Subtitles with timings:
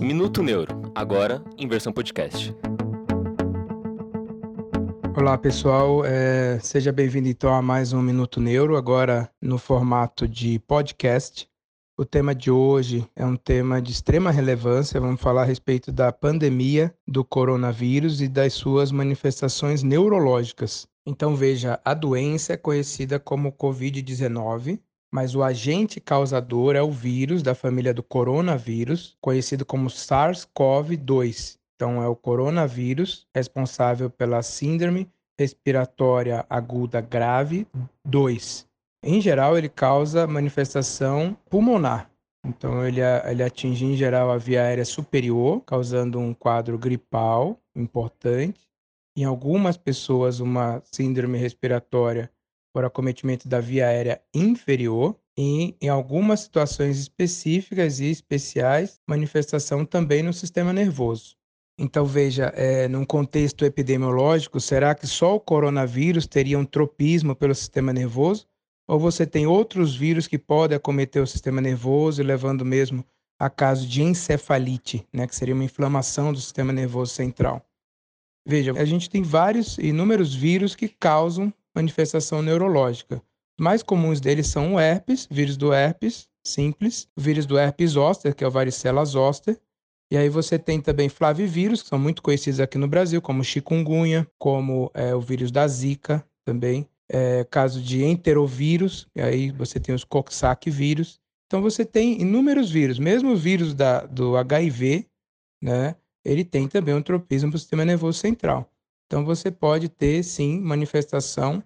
[0.00, 2.56] Minuto Neuro, agora em versão podcast.
[5.14, 10.58] Olá pessoal, é, seja bem-vindo então a mais um Minuto Neuro, agora no formato de
[10.60, 11.46] podcast.
[11.98, 14.98] O tema de hoje é um tema de extrema relevância.
[14.98, 20.88] Vamos falar a respeito da pandemia do coronavírus e das suas manifestações neurológicas.
[21.04, 24.80] Então, veja, a doença é conhecida como Covid-19,
[25.12, 31.58] mas o agente causador é o vírus da família do coronavírus, conhecido como SARS-CoV-2.
[31.74, 37.66] Então, é o coronavírus responsável pela síndrome respiratória aguda grave
[38.04, 38.68] 2.
[39.02, 42.10] Em geral, ele causa manifestação pulmonar.
[42.46, 48.68] Então, ele, ele atinge, em geral, a via aérea superior, causando um quadro gripal importante.
[49.16, 52.30] Em algumas pessoas, uma síndrome respiratória
[52.72, 55.16] por acometimento da via aérea inferior.
[55.38, 61.36] E, em algumas situações específicas e especiais, manifestação também no sistema nervoso.
[61.78, 67.54] Então, veja, é, num contexto epidemiológico, será que só o coronavírus teria um tropismo pelo
[67.54, 68.46] sistema nervoso?
[68.90, 73.06] ou você tem outros vírus que podem acometer o sistema nervoso, levando mesmo
[73.38, 77.64] a caso de encefalite, né, que seria uma inflamação do sistema nervoso central.
[78.44, 83.22] Veja, a gente tem vários inúmeros vírus que causam manifestação neurológica.
[83.58, 88.44] Mais comuns deles são o herpes, vírus do herpes simples, vírus do herpes zoster, que
[88.44, 89.60] é o varicela zoster,
[90.10, 94.26] e aí você tem também flavivírus, que são muito conhecidos aqui no Brasil, como chikungunya,
[94.38, 99.94] como é, o vírus da zika também, é, caso de enterovírus, e aí você tem
[99.94, 101.20] os Coxsackie vírus.
[101.46, 105.06] Então você tem inúmeros vírus, mesmo o vírus da, do HIV,
[105.62, 108.68] né, ele tem também um tropismo para o sistema nervoso central.
[109.10, 111.60] Então você pode ter sim manifestação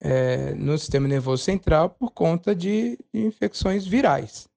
[0.00, 4.48] é, no sistema nervoso central por conta de, infecções virais.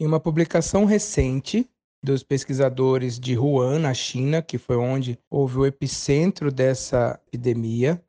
[0.00, 1.64] Em uma publicação recente
[2.02, 8.02] dos pesquisadores de Wuhan, na China, que foi onde houve o epicentro dessa epidemia,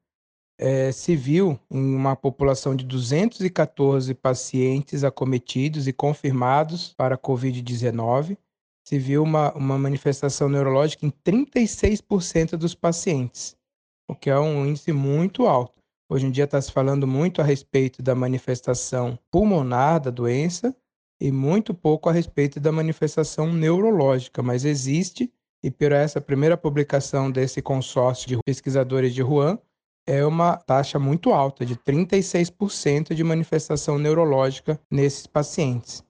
[0.59, 8.37] é, se viu em uma população de 214 pacientes acometidos e confirmados para a Covid-19,
[8.87, 13.56] se viu uma, uma manifestação neurológica em 36% dos pacientes,
[14.07, 15.81] o que é um índice muito alto.
[16.09, 20.75] Hoje em dia está se falando muito a respeito da manifestação pulmonar da doença
[21.19, 25.31] e muito pouco a respeito da manifestação neurológica, mas existe,
[25.61, 29.59] e por essa primeira publicação desse consórcio de pesquisadores de Wuhan,
[30.07, 36.01] é uma taxa muito alta, de 36% de manifestação neurológica nesses pacientes.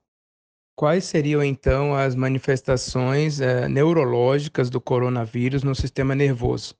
[0.77, 6.75] Quais seriam então as manifestações é, neurológicas do coronavírus no sistema nervoso?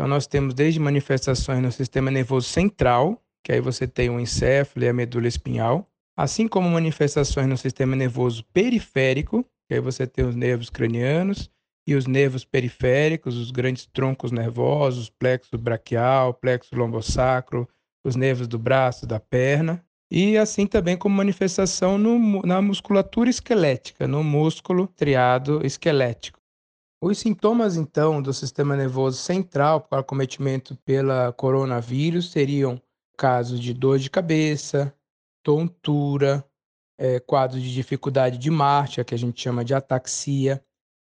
[0.00, 4.86] Então, nós temos desde manifestações no sistema nervoso central, que aí você tem o encéfalo
[4.86, 10.24] e a medula espinhal, assim como manifestações no sistema nervoso periférico, que aí você tem
[10.24, 11.50] os nervos cranianos,
[11.86, 17.68] e os nervos periféricos, os grandes troncos nervosos, plexo braquial, plexo lombosacro,
[18.02, 24.08] os nervos do braço, da perna, e assim também como manifestação no, na musculatura esquelética,
[24.08, 26.39] no músculo triado esquelético.
[27.02, 32.78] Os sintomas, então, do sistema nervoso central para acometimento pela coronavírus seriam
[33.16, 34.94] casos de dor de cabeça,
[35.42, 36.44] tontura,
[36.98, 40.62] é, quadros de dificuldade de marcha, que a gente chama de ataxia,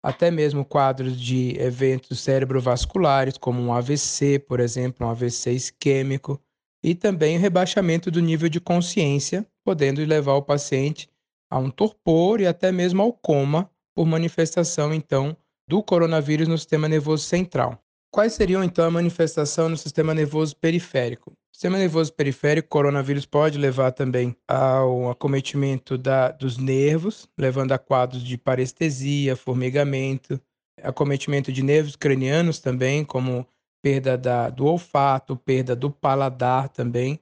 [0.02, 6.42] até mesmo quadros de eventos cerebrovasculares, como um AVC, por exemplo, um AVC isquêmico,
[6.82, 11.08] e também o rebaixamento do nível de consciência, podendo levar o paciente
[11.48, 15.36] a um torpor e até mesmo ao coma por manifestação, então,
[15.69, 17.82] do coronavírus no sistema nervoso central.
[18.10, 21.32] Quais seriam, então, a manifestação no sistema nervoso periférico?
[21.56, 28.22] sistema nervoso periférico, coronavírus pode levar também ao acometimento da, dos nervos, levando a quadros
[28.22, 30.38] de parestesia, formigamento,
[30.82, 33.47] acometimento de nervos cranianos também, como
[33.83, 37.19] perda da, do olfato, perda do paladar também.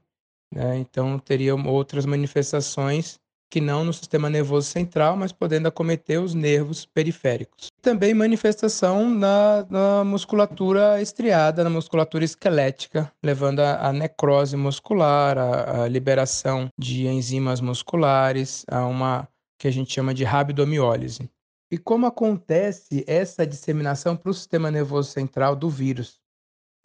[0.52, 0.78] Né?
[0.78, 6.84] Então, teriam outras manifestações que não no sistema nervoso central, mas podendo acometer os nervos
[6.84, 7.68] periféricos.
[7.80, 16.68] Também manifestação na, na musculatura estriada, na musculatura esquelética, levando à necrose muscular, à liberação
[16.78, 21.30] de enzimas musculares, a uma que a gente chama de rabdomiólise.
[21.70, 26.20] E como acontece essa disseminação para o sistema nervoso central do vírus?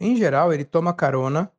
[0.00, 1.52] Em geral, ele toma carona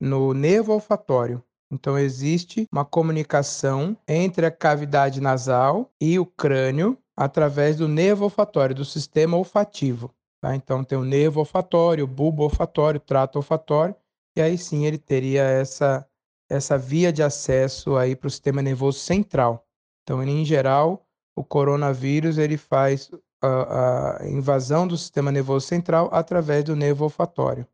[0.00, 7.78] no nervo olfatório, então, existe uma comunicação entre a cavidade nasal e o crânio através
[7.78, 10.14] do nervo olfatório, do sistema olfativo.
[10.42, 10.54] Tá?
[10.54, 13.96] Então, tem o nervo olfatório, o bulbo olfatório, o trato olfatório,
[14.36, 16.06] e aí sim ele teria essa,
[16.46, 19.66] essa via de acesso aí para o sistema nervoso central.
[20.02, 23.10] Então, em geral, o coronavírus ele faz
[23.40, 27.66] a, a invasão do sistema nervoso central através do nervo olfatório.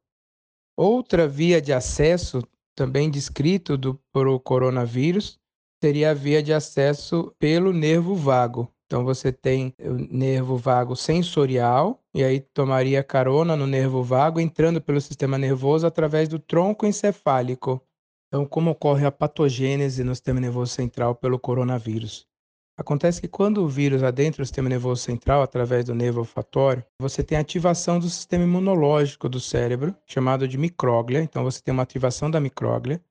[0.76, 2.40] Outra via de acesso,
[2.78, 5.36] também descrito do, por o coronavírus,
[5.82, 8.72] seria a via de acesso pelo nervo vago.
[8.86, 14.80] Então você tem o nervo vago sensorial, e aí tomaria carona no nervo vago, entrando
[14.80, 17.82] pelo sistema nervoso através do tronco encefálico.
[18.28, 22.28] Então, como ocorre a patogênese no sistema nervoso central pelo coronavírus?
[22.78, 27.24] Acontece que quando o vírus adentra o sistema nervoso central através do nervo olfatório, você
[27.24, 31.20] tem ativação do sistema imunológico do cérebro, chamado de micróglia.
[31.20, 33.02] Então você tem uma ativação da micróglia,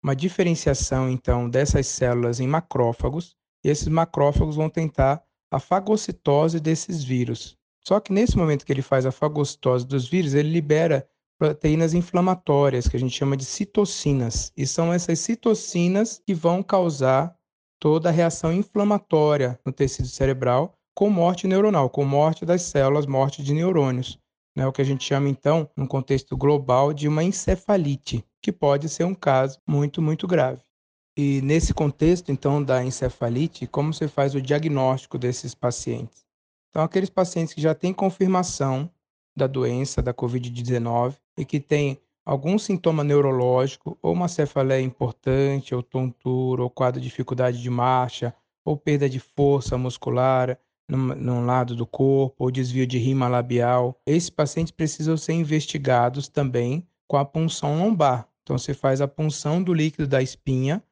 [0.00, 3.34] uma diferenciação então dessas células em macrófagos,
[3.64, 5.20] e esses macrófagos vão tentar
[5.50, 7.56] a fagocitose desses vírus.
[7.84, 11.04] Só que nesse momento que ele faz a fagocitose dos vírus, ele libera
[11.36, 14.52] proteínas inflamatórias, que a gente chama de citocinas.
[14.56, 17.35] E são essas citocinas que vão causar
[17.78, 23.42] toda a reação inflamatória no tecido cerebral com morte neuronal, com morte das células, morte
[23.42, 24.18] de neurônios.
[24.56, 28.88] Né, o que a gente chama, então, no contexto global, de uma encefalite, que pode
[28.88, 30.62] ser um caso muito, muito grave.
[31.14, 36.24] E nesse contexto, então, da encefalite, como você faz o diagnóstico desses pacientes?
[36.70, 38.90] Então, aqueles pacientes que já têm confirmação
[39.36, 45.82] da doença, da Covid-19, e que têm algum sintoma neurológico, ou uma cefaleia importante, ou
[45.82, 48.34] tontura, ou quadro de dificuldade de marcha,
[48.64, 50.58] ou perda de força muscular
[50.88, 56.28] num, num lado do corpo, ou desvio de rima labial, esses pacientes precisam ser investigados
[56.28, 58.28] também com a punção lombar.
[58.42, 60.82] Então, você faz a punção do líquido da espinha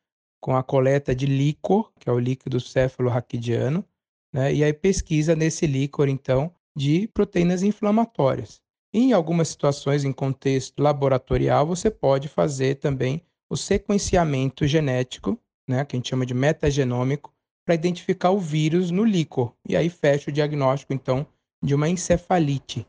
[0.41, 3.85] com a coleta de líquor, que é o líquido céfalo-raquidiano,
[4.33, 4.53] né?
[4.53, 8.64] e aí pesquisa nesse líquor, então, de proteínas inflamatórias.
[8.97, 13.21] Em algumas situações, em contexto laboratorial, você pode fazer também
[13.51, 15.37] o sequenciamento genético,
[15.69, 17.35] né, que a gente chama de metagenômico,
[17.67, 19.53] para identificar o vírus no líquor.
[19.69, 21.27] E aí fecha o diagnóstico, então,
[21.61, 22.87] de uma encefalite.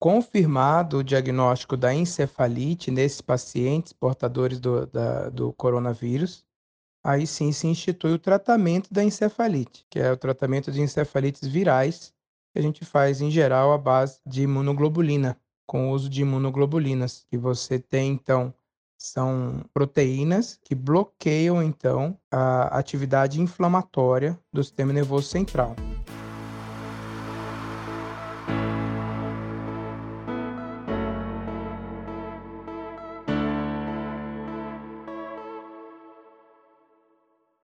[0.00, 6.42] Confirmado o diagnóstico da encefalite nesses pacientes portadores do, da, do coronavírus,
[7.04, 12.13] aí sim se institui o tratamento da encefalite, que é o tratamento de encefalites virais,
[12.54, 15.36] que a gente faz em geral à base de imunoglobulina,
[15.66, 18.54] com o uso de imunoglobulinas, que você tem então
[18.96, 25.74] são proteínas que bloqueiam então a atividade inflamatória do sistema nervoso central.